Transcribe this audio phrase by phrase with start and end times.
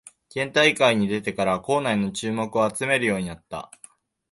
[0.29, 3.69] 県大会に出てから校内の注目を集めるようになった